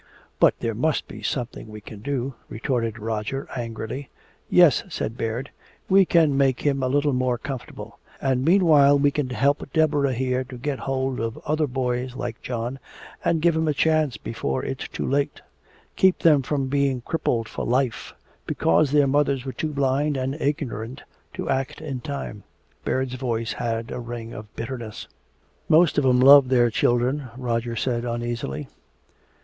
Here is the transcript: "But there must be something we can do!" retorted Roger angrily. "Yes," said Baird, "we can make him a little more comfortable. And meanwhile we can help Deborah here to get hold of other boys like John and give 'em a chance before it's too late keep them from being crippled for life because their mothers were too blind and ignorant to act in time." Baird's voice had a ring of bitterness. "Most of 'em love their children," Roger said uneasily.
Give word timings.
"But 0.39 0.61
there 0.61 0.73
must 0.73 1.07
be 1.07 1.21
something 1.21 1.67
we 1.67 1.79
can 1.79 1.99
do!" 1.99 2.33
retorted 2.49 2.97
Roger 2.97 3.47
angrily. 3.55 4.09
"Yes," 4.49 4.83
said 4.89 5.15
Baird, 5.15 5.51
"we 5.89 6.05
can 6.05 6.35
make 6.35 6.61
him 6.61 6.81
a 6.81 6.87
little 6.87 7.13
more 7.13 7.37
comfortable. 7.37 7.99
And 8.19 8.43
meanwhile 8.43 8.97
we 8.97 9.11
can 9.11 9.29
help 9.29 9.61
Deborah 9.73 10.13
here 10.13 10.43
to 10.45 10.57
get 10.57 10.79
hold 10.89 11.19
of 11.19 11.37
other 11.45 11.67
boys 11.67 12.15
like 12.15 12.41
John 12.41 12.79
and 13.23 13.43
give 13.43 13.55
'em 13.55 13.67
a 13.67 13.75
chance 13.75 14.17
before 14.17 14.65
it's 14.65 14.87
too 14.87 15.05
late 15.07 15.39
keep 15.95 16.17
them 16.17 16.41
from 16.41 16.65
being 16.65 17.01
crippled 17.01 17.47
for 17.47 17.63
life 17.63 18.11
because 18.47 18.89
their 18.89 19.05
mothers 19.05 19.45
were 19.45 19.53
too 19.53 19.69
blind 19.71 20.17
and 20.17 20.33
ignorant 20.41 21.03
to 21.35 21.47
act 21.47 21.79
in 21.79 21.99
time." 22.01 22.41
Baird's 22.83 23.13
voice 23.13 23.53
had 23.53 23.91
a 23.91 23.99
ring 23.99 24.33
of 24.33 24.51
bitterness. 24.55 25.07
"Most 25.69 25.99
of 25.99 26.05
'em 26.05 26.19
love 26.19 26.49
their 26.49 26.71
children," 26.71 27.29
Roger 27.37 27.75
said 27.75 28.03
uneasily. 28.03 28.67